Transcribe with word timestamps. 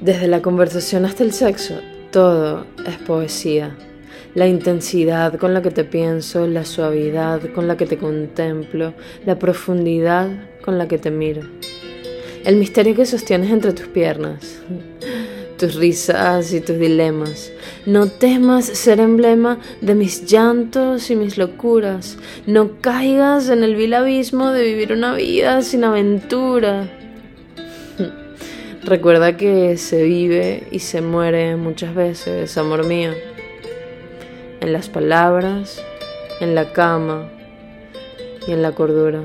Desde 0.00 0.28
la 0.28 0.42
conversación 0.42 1.06
hasta 1.06 1.24
el 1.24 1.32
sexo, 1.32 1.80
todo 2.10 2.66
es 2.86 2.96
poesía. 2.98 3.76
La 4.34 4.46
intensidad 4.46 5.38
con 5.38 5.54
la 5.54 5.62
que 5.62 5.70
te 5.70 5.84
pienso, 5.84 6.46
la 6.46 6.66
suavidad 6.66 7.40
con 7.54 7.66
la 7.66 7.78
que 7.78 7.86
te 7.86 7.96
contemplo, 7.96 8.92
la 9.24 9.38
profundidad 9.38 10.28
con 10.62 10.76
la 10.76 10.86
que 10.86 10.98
te 10.98 11.10
miro. 11.10 11.42
El 12.44 12.56
misterio 12.56 12.94
que 12.94 13.06
sostienes 13.06 13.50
entre 13.50 13.72
tus 13.72 13.86
piernas, 13.86 14.60
tus 15.56 15.76
risas 15.76 16.52
y 16.52 16.60
tus 16.60 16.78
dilemas. 16.78 17.50
No 17.86 18.08
temas 18.08 18.66
ser 18.66 19.00
emblema 19.00 19.58
de 19.80 19.94
mis 19.94 20.26
llantos 20.26 21.10
y 21.10 21.16
mis 21.16 21.38
locuras. 21.38 22.18
No 22.46 22.82
caigas 22.82 23.48
en 23.48 23.64
el 23.64 23.76
vil 23.76 23.94
abismo 23.94 24.50
de 24.50 24.62
vivir 24.62 24.92
una 24.92 25.14
vida 25.14 25.62
sin 25.62 25.84
aventura. 25.84 26.86
Recuerda 28.84 29.36
que 29.36 29.76
se 29.78 30.02
vive 30.04 30.68
y 30.70 30.78
se 30.78 31.00
muere 31.00 31.56
muchas 31.56 31.94
veces, 31.94 32.56
amor 32.56 32.86
mío. 32.86 33.12
En 34.60 34.72
las 34.72 34.88
palabras, 34.88 35.82
en 36.40 36.54
la 36.54 36.72
cama 36.72 37.28
y 38.46 38.52
en 38.52 38.62
la 38.62 38.72
cordura. 38.72 39.22